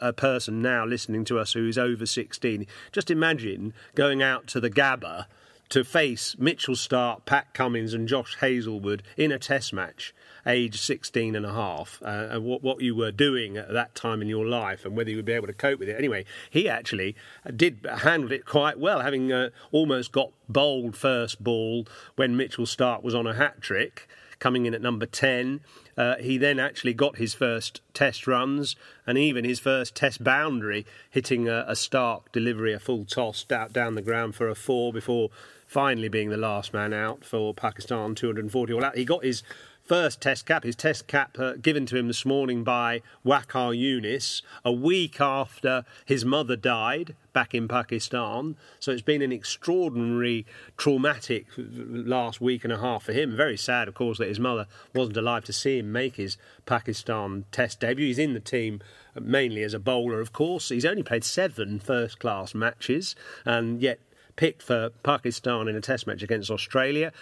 a, 0.00 0.08
a, 0.08 0.12
person 0.12 0.60
now 0.60 0.84
listening 0.84 1.24
to 1.24 1.38
us 1.38 1.52
who's 1.52 1.78
over 1.78 2.04
16, 2.04 2.66
just 2.92 3.10
imagine 3.10 3.72
going 3.94 4.22
out 4.22 4.46
to 4.48 4.60
the 4.60 4.70
Gabba 4.70 5.26
to 5.70 5.84
face 5.84 6.36
Mitchell 6.38 6.74
Starc, 6.74 7.24
Pat 7.24 7.54
Cummins, 7.54 7.94
and 7.94 8.06
Josh 8.06 8.36
Hazlewood 8.40 9.02
in 9.16 9.32
a 9.32 9.38
test 9.38 9.72
match 9.72 10.14
age 10.46 10.80
16 10.80 11.36
and 11.36 11.44
a 11.44 11.52
half, 11.52 12.00
uh, 12.02 12.28
and 12.30 12.44
what, 12.44 12.62
what 12.62 12.80
you 12.80 12.94
were 12.94 13.12
doing 13.12 13.56
at 13.56 13.72
that 13.72 13.94
time 13.94 14.22
in 14.22 14.28
your 14.28 14.46
life 14.46 14.84
and 14.84 14.96
whether 14.96 15.10
you 15.10 15.16
would 15.16 15.24
be 15.24 15.32
able 15.32 15.46
to 15.46 15.52
cope 15.52 15.78
with 15.78 15.88
it. 15.88 15.96
Anyway, 15.96 16.24
he 16.48 16.68
actually 16.68 17.14
did 17.56 17.86
handle 18.02 18.32
it 18.32 18.44
quite 18.46 18.78
well, 18.78 19.00
having 19.00 19.32
uh, 19.32 19.50
almost 19.72 20.12
got 20.12 20.30
bowled 20.48 20.96
first 20.96 21.42
ball 21.42 21.86
when 22.16 22.36
Mitchell 22.36 22.64
Starc 22.64 23.02
was 23.02 23.14
on 23.14 23.26
a 23.26 23.34
hat 23.34 23.60
trick, 23.60 24.08
coming 24.38 24.64
in 24.66 24.74
at 24.74 24.80
number 24.80 25.06
10. 25.06 25.60
Uh, 25.96 26.16
he 26.16 26.38
then 26.38 26.58
actually 26.58 26.94
got 26.94 27.18
his 27.18 27.34
first 27.34 27.82
test 27.92 28.26
runs 28.26 28.74
and 29.06 29.18
even 29.18 29.44
his 29.44 29.60
first 29.60 29.94
test 29.94 30.24
boundary, 30.24 30.86
hitting 31.10 31.46
a, 31.46 31.64
a 31.68 31.72
Starc 31.72 32.22
delivery, 32.32 32.72
a 32.72 32.78
full 32.80 33.04
toss 33.04 33.44
down 33.44 33.94
the 33.94 34.02
ground 34.02 34.34
for 34.34 34.48
a 34.48 34.54
four 34.54 34.92
before 34.94 35.28
finally 35.70 36.08
being 36.08 36.30
the 36.30 36.36
last 36.36 36.72
man 36.72 36.92
out 36.92 37.24
for 37.24 37.54
Pakistan, 37.54 38.12
240 38.16 38.72
all 38.72 38.84
out. 38.84 38.96
He 38.96 39.04
got 39.04 39.22
his 39.22 39.44
first 39.84 40.20
test 40.20 40.44
cap, 40.44 40.64
his 40.64 40.74
test 40.74 41.06
cap 41.06 41.38
uh, 41.38 41.52
given 41.62 41.86
to 41.86 41.96
him 41.96 42.08
this 42.08 42.26
morning 42.26 42.64
by 42.64 43.02
Waqar 43.24 43.72
Younis, 43.72 44.42
a 44.64 44.72
week 44.72 45.20
after 45.20 45.84
his 46.04 46.24
mother 46.24 46.56
died 46.56 47.14
back 47.32 47.54
in 47.54 47.68
Pakistan. 47.68 48.56
So 48.80 48.90
it's 48.90 49.00
been 49.00 49.22
an 49.22 49.30
extraordinary, 49.30 50.44
traumatic 50.76 51.46
last 51.56 52.40
week 52.40 52.64
and 52.64 52.72
a 52.72 52.80
half 52.80 53.04
for 53.04 53.12
him. 53.12 53.36
Very 53.36 53.56
sad, 53.56 53.86
of 53.86 53.94
course, 53.94 54.18
that 54.18 54.26
his 54.26 54.40
mother 54.40 54.66
wasn't 54.92 55.18
alive 55.18 55.44
to 55.44 55.52
see 55.52 55.78
him 55.78 55.92
make 55.92 56.16
his 56.16 56.36
Pakistan 56.66 57.44
test 57.52 57.78
debut. 57.78 58.08
He's 58.08 58.18
in 58.18 58.34
the 58.34 58.40
team 58.40 58.80
mainly 59.14 59.62
as 59.62 59.72
a 59.72 59.78
bowler, 59.78 60.20
of 60.20 60.32
course. 60.32 60.70
He's 60.70 60.84
only 60.84 61.04
played 61.04 61.22
seven 61.22 61.78
first 61.78 62.18
class 62.18 62.56
matches 62.56 63.14
and 63.44 63.80
yet 63.80 64.00
picked 64.36 64.62
for 64.62 64.90
Pakistan 65.02 65.68
in 65.68 65.76
a 65.76 65.80
test 65.80 66.06
match 66.06 66.22
against 66.22 66.50
Australia. 66.50 67.12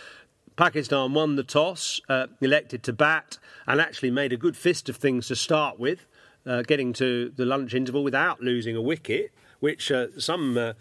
Pakistan 0.57 1.15
won 1.15 1.37
the 1.37 1.45
toss, 1.45 2.01
uh, 2.09 2.27
elected 2.41 2.83
to 2.83 2.93
bat, 2.93 3.39
and 3.67 3.81
actually 3.81 4.11
made 4.11 4.33
a 4.33 4.37
good 4.37 4.57
fist 4.57 4.89
of 4.89 4.97
things 4.97 5.29
to 5.29 5.37
start 5.37 5.79
with, 5.79 6.07
uh, 6.47 6.63
getting 6.63 6.93
to 6.95 7.33
the 7.37 7.45
lunch 7.45 7.75
interval 7.75 8.03
without 8.03 8.41
losing 8.41 8.75
a 8.75 8.83
wicket, 8.83 9.31
which 9.61 9.93
uh, 9.93 10.09
some 10.19 10.59
uh, 10.59 10.73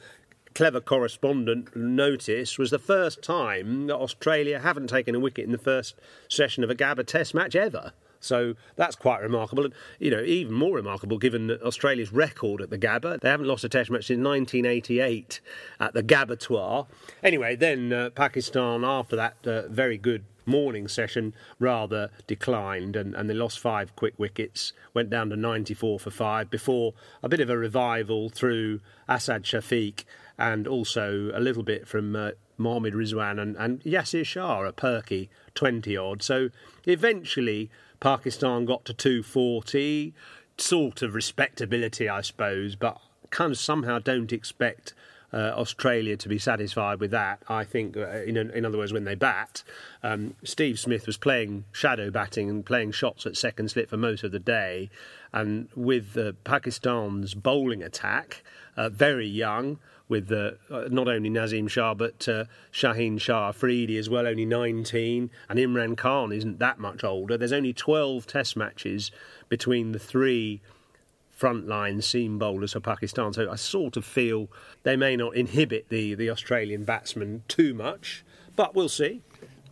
clever 0.56 0.82
correspondent 0.82 1.76
noticed 1.76 2.58
was 2.58 2.72
the 2.72 2.80
first 2.80 3.22
time 3.22 3.86
that 3.86 3.96
Australia 3.96 4.60
haven't 4.60 4.88
taken 4.88 5.14
a 5.14 5.20
wicket 5.20 5.46
in 5.46 5.52
the 5.52 5.58
first 5.60 5.94
session 6.28 6.64
of 6.64 6.70
a 6.72 6.76
Gabba 6.76 7.06
Test 7.06 7.36
match 7.36 7.56
ever. 7.56 7.94
So 8.20 8.56
that's 8.76 8.96
quite 8.96 9.22
remarkable. 9.22 9.66
And, 9.66 9.74
you 10.00 10.12
know, 10.12 10.22
even 10.22 10.54
more 10.54 10.76
remarkable 10.76 11.18
given 11.18 11.52
Australia's 11.52 12.12
record 12.12 12.62
at 12.62 12.70
the 12.70 12.78
Gabba. 12.78 13.20
They 13.20 13.30
haven't 13.30 13.48
lost 13.48 13.64
a 13.64 13.70
test 13.70 13.90
match 13.90 14.08
since 14.08 14.24
1988 14.24 15.40
at 15.80 15.94
the 15.94 16.04
Gabbatoir. 16.04 16.88
Anyway, 17.24 17.56
then 17.56 17.94
uh, 17.94 18.10
Pakistan, 18.12 18.84
after 18.84 19.16
that 19.16 19.36
uh, 19.46 19.68
very 19.68 19.98
good 19.98 20.24
morning 20.48 20.88
session, 20.88 21.34
rather 21.60 22.10
declined 22.26 22.96
and, 22.96 23.14
and 23.14 23.30
they 23.30 23.34
lost 23.34 23.60
five 23.60 23.96
quick 23.96 24.14
wickets, 24.18 24.74
went 24.94 25.10
down 25.10 25.30
to 25.30 25.36
94 25.36 26.00
for 26.00 26.10
five 26.10 26.50
before 26.50 26.94
a 27.22 27.30
bit 27.30 27.40
of 27.40 27.50
a 27.50 27.58
revival 27.58 28.30
through 28.30 28.80
Asad 29.10 29.44
Shafiq 29.44 30.06
and 30.38 30.68
also 30.68 31.32
a 31.34 31.40
little 31.40 31.64
bit 31.64 31.88
from 31.88 32.16
uh, 32.16 32.32
Mohammad 32.58 32.94
Rizwan 32.94 33.40
and, 33.40 33.56
and 33.58 33.82
Yasir 33.84 34.26
Shah, 34.26 34.64
a 34.64 34.72
perky 34.72 35.30
20 35.56 35.96
odd. 35.98 36.24
So 36.24 36.50
eventually 36.86 37.70
Pakistan 38.00 38.66
got 38.66 38.86
to 38.86 38.94
240, 38.94 40.14
sort 40.58 41.02
of 41.02 41.14
respectability, 41.14 42.10
I 42.10 42.22
suppose, 42.22 42.76
but 42.76 43.00
kind 43.30 43.52
of 43.52 43.58
somehow 43.58 44.00
don't 44.00 44.32
expect 44.32 44.94
uh, 45.34 45.52
Australia 45.56 46.16
to 46.18 46.30
be 46.30 46.38
satisfied 46.38 47.00
with 47.00 47.12
that. 47.12 47.42
I 47.48 47.64
think, 47.64 47.98
uh, 47.98 48.22
in, 48.22 48.38
in 48.38 48.66
other 48.66 48.78
words, 48.78 48.94
when 48.94 49.04
they 49.04 49.16
bat, 49.16 49.64
um, 50.04 50.36
Steve 50.44 50.80
Smith 50.80 51.06
was 51.06 51.18
playing 51.18 51.66
shadow 51.72 52.10
batting 52.10 52.50
and 52.50 52.66
playing 52.66 52.92
shots 52.92 53.26
at 53.26 53.36
second 53.36 53.70
slip 53.70 53.90
for 53.90 53.98
most 53.98 54.24
of 54.24 54.32
the 54.32 54.40
day. 54.40 54.90
And 55.34 55.68
with 55.76 56.18
uh, 56.18 56.34
Pakistan's 56.44 57.34
bowling 57.34 57.84
attack, 57.84 58.44
uh, 58.78 58.90
very 58.90 59.28
young, 59.28 59.80
with 60.10 60.32
uh, 60.32 60.52
not 60.90 61.08
only 61.08 61.30
Naseem 61.30 61.70
Shah 61.70 61.94
but 61.94 62.28
uh, 62.28 62.46
Shaheen 62.72 63.20
Shah 63.20 63.50
Afridi 63.50 63.98
as 63.98 64.10
well, 64.10 64.28
only 64.28 64.46
19, 64.46 65.30
and 65.50 65.60
Imran 65.60 65.98
Khan 65.98 66.32
isn't 66.32 66.60
that 66.60 66.80
much 66.80 67.04
older. 67.04 67.38
There's 67.38 67.52
only 67.52 67.74
12 67.74 68.26
Test 68.28 68.56
matches 68.56 69.12
between 69.50 69.92
the 69.92 70.00
three 70.00 70.62
frontline 71.38 72.04
seam 72.04 72.40
bowlers 72.40 72.74
for 72.74 72.80
Pakistan. 72.80 73.34
So 73.34 73.50
I 73.52 73.56
sort 73.56 73.98
of 73.98 74.06
feel 74.06 74.50
they 74.84 74.96
may 74.96 75.16
not 75.16 75.36
inhibit 75.36 75.90
the, 75.90 76.16
the 76.16 76.30
Australian 76.30 76.84
batsmen 76.84 77.44
too 77.48 77.74
much, 77.74 78.24
but 78.56 78.74
we'll 78.74 78.90
see. 78.90 79.22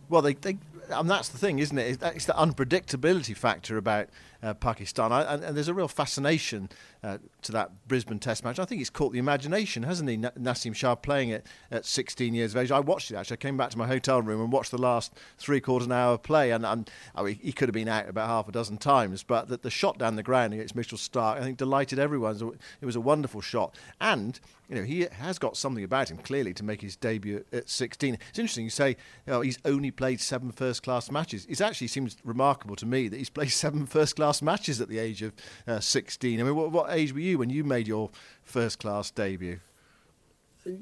Well, 0.08 0.22
they, 0.22 0.34
they 0.34 0.58
and 0.90 1.10
that's 1.10 1.28
the 1.28 1.38
thing, 1.38 1.58
isn't 1.58 1.76
it? 1.76 1.98
It's 2.02 2.26
the 2.26 2.32
unpredictability 2.34 3.36
factor 3.36 3.76
about 3.76 4.08
uh, 4.42 4.54
Pakistan, 4.54 5.12
I, 5.12 5.34
and, 5.34 5.44
and, 5.44 5.56
there's 5.56 5.68
a 5.68 5.74
real 5.74 5.88
fascination 5.88 6.68
uh, 7.02 7.18
to 7.42 7.52
that 7.52 7.70
Brisbane 7.88 8.18
Test 8.18 8.44
match. 8.44 8.58
I 8.58 8.64
think 8.64 8.80
it's 8.80 8.90
caught 8.90 9.12
the 9.12 9.18
imagination, 9.18 9.82
hasn't 9.82 10.08
he? 10.08 10.16
Naseem 10.16 10.74
Shah 10.74 10.94
playing 10.94 11.30
it 11.30 11.46
at 11.70 11.84
16 11.84 12.34
years 12.34 12.54
of 12.54 12.60
age. 12.60 12.70
I 12.70 12.80
watched 12.80 13.10
it 13.10 13.16
actually. 13.16 13.34
I 13.34 13.38
came 13.38 13.56
back 13.56 13.70
to 13.70 13.78
my 13.78 13.86
hotel 13.86 14.20
room 14.22 14.40
and 14.40 14.52
watched 14.52 14.70
the 14.70 14.78
last 14.78 15.12
three 15.38 15.60
quarters 15.60 15.86
of 15.86 15.92
an 15.92 15.98
hour 15.98 16.18
play, 16.18 16.50
and, 16.50 16.64
and 16.66 16.90
I 17.14 17.22
mean, 17.22 17.38
he 17.40 17.52
could 17.52 17.68
have 17.68 17.74
been 17.74 17.88
out 17.88 18.08
about 18.08 18.28
half 18.28 18.48
a 18.48 18.52
dozen 18.52 18.78
times, 18.78 19.22
but 19.22 19.48
the, 19.48 19.56
the 19.56 19.70
shot 19.70 19.98
down 19.98 20.16
the 20.16 20.22
ground 20.22 20.54
against 20.54 20.74
Mitchell 20.74 20.98
Starc, 20.98 21.36
I 21.36 21.40
think, 21.40 21.58
delighted 21.58 21.98
everyone. 21.98 22.36
It 22.80 22.86
was 22.86 22.96
a 22.96 23.00
wonderful 23.00 23.40
shot, 23.40 23.74
and 24.00 24.38
you 24.68 24.74
know 24.74 24.82
he 24.82 25.06
has 25.10 25.38
got 25.38 25.56
something 25.56 25.84
about 25.84 26.10
him 26.10 26.18
clearly 26.18 26.52
to 26.54 26.64
make 26.64 26.80
his 26.80 26.96
debut 26.96 27.44
at 27.52 27.68
16. 27.68 28.14
It's 28.14 28.38
interesting 28.38 28.64
you 28.64 28.70
say 28.70 28.90
you 28.90 29.32
know, 29.32 29.40
he's 29.40 29.58
only 29.64 29.90
played 29.90 30.20
seven 30.20 30.50
first-class 30.52 31.10
matches. 31.10 31.46
It 31.48 31.60
actually 31.60 31.86
seems 31.88 32.16
remarkable 32.24 32.76
to 32.76 32.86
me 32.86 33.08
that 33.08 33.16
he's 33.16 33.30
played 33.30 33.50
seven 33.52 33.86
first-class 33.86 34.25
matches 34.42 34.80
at 34.80 34.88
the 34.88 34.98
age 34.98 35.22
of 35.22 35.32
uh, 35.66 35.80
16. 35.80 36.40
I 36.40 36.42
mean, 36.42 36.54
what, 36.54 36.72
what 36.72 36.92
age 36.92 37.12
were 37.12 37.20
you 37.20 37.38
when 37.38 37.50
you 37.50 37.64
made 37.64 37.88
your 37.88 38.10
first 38.42 38.78
class 38.78 39.10
debut? 39.10 39.60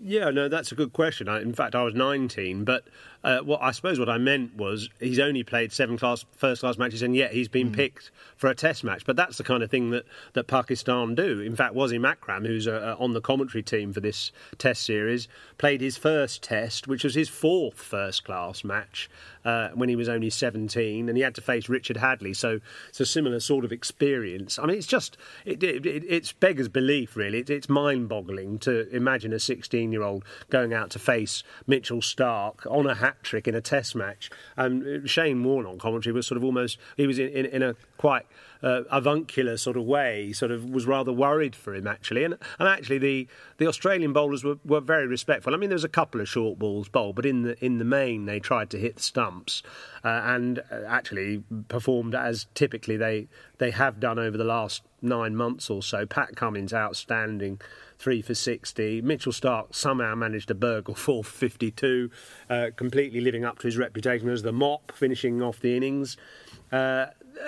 Yeah, 0.03 0.31
no, 0.31 0.49
that's 0.49 0.73
a 0.73 0.75
good 0.75 0.93
question. 0.93 1.29
I, 1.29 1.43
in 1.43 1.53
fact, 1.53 1.75
I 1.75 1.83
was 1.83 1.95
19, 1.95 2.65
but 2.65 2.85
uh, 3.25 3.39
what 3.39 3.63
I 3.63 3.71
suppose 3.71 3.99
what 3.99 4.11
I 4.11 4.19
meant 4.19 4.55
was 4.55 4.91
he's 5.01 5.19
only 5.19 5.43
played 5.43 5.73
seven 5.73 5.97
class 5.97 6.27
first 6.33 6.61
class 6.61 6.77
matches, 6.77 7.01
and 7.01 7.17
yet 7.17 7.33
he's 7.33 7.49
been 7.49 7.71
mm. 7.71 7.75
picked 7.75 8.11
for 8.37 8.51
a 8.51 8.55
Test 8.55 8.85
match. 8.85 9.07
But 9.07 9.17
that's 9.17 9.39
the 9.39 9.45
kind 9.45 9.63
of 9.63 9.71
thing 9.71 9.91
that, 9.91 10.05
that 10.35 10.47
Pakistan 10.47 11.15
do. 11.15 11.41
In 11.41 11.57
fact, 11.57 11.75
Wasim 11.75 12.07
Akram, 12.07 12.45
who's 12.45 12.69
uh, 12.69 12.97
on 12.99 13.15
the 13.15 13.23
commentary 13.23 13.63
team 13.63 13.95
for 13.95 14.01
this 14.01 14.31
Test 14.59 14.83
series, 14.83 15.27
played 15.57 15.81
his 15.81 15.97
first 15.97 16.43
Test, 16.43 16.87
which 16.87 17.03
was 17.03 17.15
his 17.15 17.31
fourth 17.31 17.81
first 17.81 18.25
class 18.25 18.63
match 18.63 19.09
uh, 19.45 19.71
when 19.71 19.89
he 19.89 19.97
was 19.97 20.09
only 20.09 20.29
17, 20.29 21.09
and 21.09 21.17
he 21.17 21.23
had 21.23 21.35
to 21.35 21.41
face 21.41 21.69
Richard 21.69 21.97
Hadlee. 21.97 22.37
So 22.37 22.61
it's 22.91 23.01
a 23.01 23.07
similar 23.07 23.41
sort 23.41 23.65
of 23.65 23.73
experience. 23.73 24.59
I 24.59 24.67
mean, 24.67 24.77
it's 24.77 24.87
just 24.87 25.17
it, 25.47 25.63
it, 25.63 25.87
it 25.87 26.05
it's 26.07 26.33
beggars 26.33 26.69
belief, 26.69 27.17
really. 27.17 27.39
It, 27.39 27.49
it's 27.49 27.71
mind 27.71 28.09
boggling 28.09 28.59
to 28.61 28.89
imagine 28.95 29.33
a 29.33 29.41
16 29.41 29.93
year 29.93 30.03
old 30.03 30.25
going 30.51 30.75
out 30.75 30.91
to 30.91 30.99
face 30.99 31.43
Mitchell 31.67 32.01
Starc 32.01 32.71
on 32.71 32.87
a 32.87 32.95
hat 32.95 33.14
hat 33.15 33.25
trick 33.25 33.49
in 33.49 33.55
a 33.55 33.61
test 33.61 33.95
match. 33.95 34.31
And 34.57 35.09
Shane 35.09 35.43
Warne 35.43 35.67
on 35.67 35.79
commentary 35.79 36.13
was 36.13 36.27
sort 36.27 36.37
of 36.37 36.45
almost, 36.45 36.79
he 36.97 37.07
was 37.07 37.19
in, 37.19 37.29
in, 37.29 37.47
in 37.47 37.63
a 37.63 37.75
quite 37.97 38.27
uh, 38.63 38.83
avuncular 38.91 39.57
sort 39.57 39.77
of 39.77 39.85
way, 39.85 40.33
sort 40.33 40.51
of 40.51 40.65
was 40.71 40.87
rather 40.87 41.13
worried 41.13 41.55
for 41.55 41.75
him 41.75 41.87
actually. 41.87 42.25
And, 42.25 42.37
and 42.59 42.69
actually, 42.69 42.99
the, 42.99 43.29
the 43.59 43.67
Australian 43.67 44.13
bowlers 44.13 44.45
were, 44.45 44.59
were 44.65 44.81
very 44.81 45.07
respectful. 45.07 45.55
I 45.55 45.57
mean, 45.59 45.71
there 45.71 45.75
was 45.75 45.85
a 45.85 45.89
couple 45.89 46.21
of 46.21 46.29
short 46.29 46.59
balls 46.59 46.89
bowled, 46.89 47.17
but 47.17 47.27
in 47.27 47.43
the, 47.43 47.65
in 47.65 47.79
the 47.79 47.85
main, 47.85 48.27
they 48.27 48.41
tried 48.41 48.71
to 48.71 48.79
hit 48.79 48.97
the 48.97 49.03
stumps 49.03 49.63
uh, 50.05 50.09
and 50.25 50.61
uh, 50.71 50.81
actually 50.87 51.43
performed 51.69 52.15
as 52.15 52.47
typically 52.55 52.97
they, 52.97 53.29
they 53.59 53.71
have 53.71 54.01
done 54.01 54.19
over 54.19 54.37
the 54.37 54.45
last 54.45 54.83
nine 55.03 55.37
months 55.37 55.69
or 55.69 55.83
so. 55.83 56.07
Pat 56.07 56.35
Cummins 56.35 56.73
outstanding 56.73 57.61
three 57.99 58.23
for 58.23 58.35
60. 58.35 59.03
Mitchell 59.03 59.33
Starc 59.33 59.75
somehow 59.75 60.15
managed 60.15 60.49
to 60.49 60.55
burgle 60.55 60.95
four 60.95 61.25
for 61.25 61.31
52, 61.31 62.11
uh, 62.51 62.71
completely 62.77 63.21
living 63.21 63.45
up 63.45 63.59
to 63.61 63.67
his 63.67 63.77
reputation 63.77 64.29
as 64.29 64.43
the 64.43 64.53
mop, 64.53 64.93
finishing 64.93 65.43
off 65.43 65.61
the 65.61 65.77
innings. 65.77 66.17
Uh, 66.73 67.07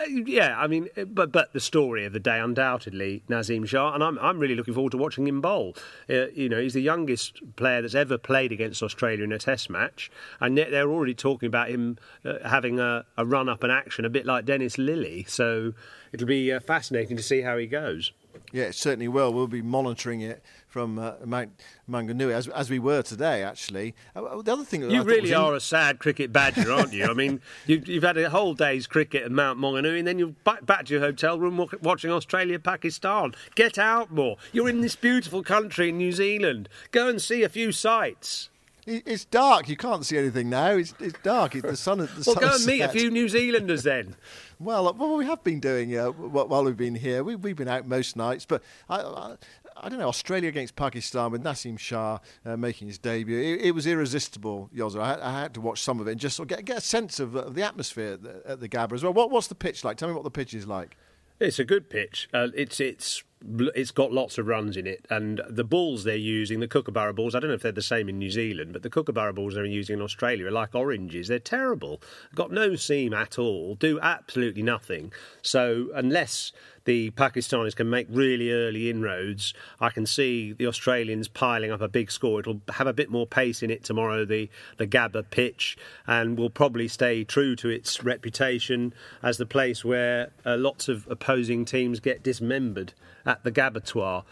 yeah, 0.09 0.59
I 0.59 0.67
mean, 0.67 0.89
but 1.07 1.33
but 1.33 1.53
the 1.53 1.61
story 1.61 2.05
of 2.05 2.13
the 2.13 2.21
day, 2.21 2.41
undoubtedly, 2.41 3.23
Naseem 3.29 3.67
Shah, 3.67 3.95
and 3.95 4.03
I'm 4.03 4.19
I'm 4.19 4.39
really 4.39 4.55
looking 4.55 4.75
forward 4.75 4.93
to 4.93 4.99
watching 4.99 5.27
him 5.27 5.41
bowl. 5.41 5.77
Uh, 6.09 6.29
you 6.29 6.49
know, 6.49 6.61
he's 6.61 6.75
the 6.75 6.81
youngest 6.81 7.41
player 7.57 7.83
that's 7.83 7.95
ever 7.95 8.19
played 8.19 8.53
against 8.53 8.83
Australia 8.83 9.25
in 9.25 9.33
a 9.33 9.39
Test 9.39 9.71
match, 9.71 10.11
and 10.41 10.57
they're 10.59 10.91
already 10.91 11.15
talking 11.15 11.47
about 11.47 11.69
him 11.69 11.99
uh, 12.25 12.49
having 12.49 12.81
a, 12.81 13.05
a, 13.17 13.25
run 13.25 13.49
up 13.49 13.63
and 13.63 13.73
action, 13.73 14.05
a 14.05 14.11
bit 14.11 14.27
like 14.27 14.45
Dennis 14.45 14.77
Lillee. 14.77 15.29
So 15.29 15.73
it'll 16.13 16.27
be 16.27 16.53
uh, 16.53 16.61
fascinating 16.61 17.17
to 17.17 17.23
see 17.23 17.43
how 17.43 17.57
he 17.57 17.67
goes. 17.67 18.13
Yeah, 18.53 18.65
it 18.65 18.75
certainly 18.75 19.09
will. 19.09 19.33
We'll 19.33 19.47
be 19.47 19.63
monitoring 19.63 20.21
it 20.21 20.43
from 20.69 20.99
uh, 20.99 21.15
Mount 21.25 21.51
Maunganui, 21.89 22.33
as, 22.33 22.49
as 22.49 22.69
we 22.69 22.79
were 22.79 23.03
today, 23.03 23.43
actually. 23.43 23.95
Uh, 24.15 24.43
the 24.43 24.53
other 24.53 24.65
thing 24.65 24.83
that 24.83 24.91
you 24.91 25.03
really 25.03 25.33
are 25.33 25.53
in... 25.53 25.57
a 25.57 25.61
sad 25.61 25.99
cricket 25.99 26.33
badger, 26.33 26.71
aren't 26.73 26.93
you? 26.93 27.07
I 27.07 27.15
mean, 27.15 27.41
you, 27.67 27.83
have 27.95 28.03
had 28.03 28.19
a 28.19 28.31
whole 28.31 28.55
day's 28.55 28.87
cricket 28.87 29.23
at 29.23 29.33
Mount 29.33 29.59
Maunganui, 29.59 29.99
and 29.99 30.07
then 30.07 30.19
you're 30.19 30.35
back, 30.45 30.67
back 30.67 30.87
to 30.87 30.93
your 30.93 31.03
hotel 31.03 31.39
room 31.39 31.67
watching 31.83 32.11
Australia 32.11 32.59
Pakistan. 32.59 33.35
Get 33.55 33.79
out 33.79 34.11
more. 34.11 34.37
You're 34.53 34.69
in 34.69 34.81
this 34.81 34.97
beautiful 34.97 35.43
country 35.43 35.89
in 35.89 35.99
New 35.99 36.13
Zealand. 36.13 36.69
Go 36.91 37.09
and 37.09 37.23
see 37.23 37.43
a 37.43 37.49
few 37.49 37.73
sights. 37.73 38.51
It's 38.87 39.25
dark. 39.25 39.69
You 39.69 39.77
can't 39.77 40.07
see 40.07 40.17
anything 40.17 40.49
now. 40.49 40.71
It's, 40.71 40.95
it's 41.01 41.19
dark. 41.25 41.57
It's 41.57 41.67
the 41.67 41.77
sun. 41.77 41.99
The 41.99 42.05
well, 42.05 42.23
sun 42.23 42.37
go 42.37 42.55
and 42.55 42.67
meet 42.67 42.81
a 42.83 42.89
few 42.89 43.11
New 43.11 43.29
Zealanders 43.29 43.83
then. 43.83 44.15
well, 44.61 44.95
well, 44.95 45.17
we 45.17 45.27
have 45.27 45.43
been 45.43 45.59
doing 45.59 45.97
uh, 45.97 46.11
while 46.11 46.63
we've 46.63 46.77
been 46.77 46.95
here. 46.95 47.25
We, 47.25 47.33
have 47.33 47.57
been 47.57 47.67
out 47.67 47.89
most 47.89 48.15
nights, 48.15 48.47
but 48.47 48.63
I, 48.89 49.01
I, 49.01 49.37
I, 49.77 49.89
don't 49.89 49.99
know. 49.99 50.07
Australia 50.07 50.49
against 50.49 50.77
Pakistan 50.77 51.33
with 51.33 51.43
Naseem 51.43 51.77
Shah 51.77 52.19
uh, 52.45 52.57
making 52.57 52.87
his 52.87 52.99
debut. 52.99 53.37
It, 53.37 53.67
it 53.67 53.71
was 53.73 53.89
irresistible, 53.89 54.71
Yozzer. 54.73 55.01
I, 55.01 55.19
I, 55.21 55.41
had 55.41 55.55
to 55.55 55.61
watch 55.61 55.83
some 55.83 55.99
of 55.99 56.07
it 56.07 56.13
and 56.13 56.21
just 56.21 56.37
sort 56.37 56.53
of 56.53 56.57
get, 56.57 56.65
get 56.65 56.79
a 56.79 56.83
sense 56.83 57.19
of, 57.19 57.35
of 57.35 57.57
the 57.57 57.65
atmosphere 57.65 58.13
at 58.13 58.23
the, 58.23 58.43
at 58.47 58.61
the 58.61 58.69
Gabba 58.69 58.93
as 58.93 59.03
well. 59.03 59.13
What, 59.13 59.33
what's 59.33 59.49
the 59.49 59.57
pitch 59.57 59.83
like? 59.83 59.97
Tell 59.97 60.09
me 60.09 60.15
what 60.15 60.25
the 60.25 60.31
pitch 60.31 60.55
is 60.55 60.67
like. 60.67 60.97
It's 61.41 61.59
a 61.59 61.65
good 61.65 61.91
pitch. 61.91 62.29
Uh, 62.33 62.49
it's 62.55 62.81
it's 62.81 63.23
it's 63.43 63.91
got 63.91 64.13
lots 64.13 64.39
of 64.39 64.47
runs 64.47 64.77
in 64.77 64.87
it, 64.87 65.07
and 65.11 65.41
the 65.49 65.65
balls 65.65 66.05
they're 66.05 66.17
using, 66.17 66.61
the 66.61 66.69
Kookaburra 66.69 67.15
balls, 67.15 67.35
I 67.35 67.41
don't 67.41 67.49
know 67.49 67.55
if 67.55 67.63
they're 67.63 67.73
the 67.73 67.83
same 67.83 68.09
in 68.09 68.19
New 68.19 68.31
Zealand, 68.31 68.73
but 68.73 68.83
the 68.83 68.91
Kookaburra 68.91 69.35
balls 69.35 69.55
they're 69.55 69.65
using 69.65 69.99
in 69.99 70.03
Australia 70.03 70.47
are 70.47 70.51
like 70.51 70.75
oranges. 70.75 71.29
They're 71.29 71.39
terrible. 71.39 72.01
Got 72.35 72.51
no 72.51 72.77
seam 72.77 73.13
at 73.13 73.39
all. 73.39 73.75
Do 73.75 74.01
absolutely 74.01 74.63
nothing. 74.63 75.13
So 75.43 75.89
unless 75.95 76.53
the 76.87 77.11
Pakistanis 77.11 77.77
can 77.77 77.91
make 77.91 78.07
really 78.09 78.51
early 78.51 78.89
inroads, 78.89 79.53
I 79.81 79.91
can 79.91 80.07
see 80.07 80.53
the 80.53 80.67
Australians 80.67 81.29
piling 81.29 81.71
up 81.71 81.81
a 81.81 81.89
big 81.89 82.11
score. 82.11 82.41
It'll 82.41 82.63
have 82.71 82.87
a 82.87 82.93
bit 82.93 83.11
more 83.11 83.27
pace 83.27 83.63
in 83.63 83.71
it 83.71 83.85
tomorrow, 83.85 84.25
the, 84.25 84.49
the 84.79 84.87
Gabba 84.87 85.29
pitch, 85.31 85.77
and 86.07 86.39
will 86.39 86.51
probably 86.51 86.89
stay 86.89 87.23
true 87.23 87.55
to 87.57 87.69
its 87.69 88.03
reputation 88.03 88.95
as 89.23 89.37
the 89.37 89.47
place 89.47 89.85
where 89.85 90.31
uh, 90.45 90.57
lots 90.57 90.89
of 90.89 91.07
opposing 91.11 91.65
teams 91.65 92.01
get 92.01 92.23
dismembered 92.23 92.95
at 93.27 93.45
the 93.45 93.53
Gabbatoir. 93.53 94.25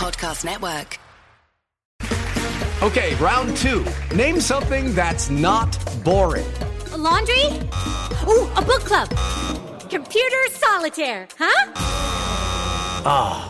Podcast 0.00 0.44
Network. 0.44 0.98
Okay, 2.82 3.14
round 3.16 3.56
two. 3.56 3.84
Name 4.14 4.40
something 4.40 4.94
that's 4.94 5.28
not 5.28 5.78
boring. 6.04 6.46
A 6.92 6.96
laundry? 6.96 7.44
Ooh, 8.26 8.48
a 8.56 8.62
book 8.62 8.80
club. 8.80 9.08
Computer 9.90 10.42
solitaire, 10.48 11.28
huh? 11.38 11.72
Ah. 13.04 13.49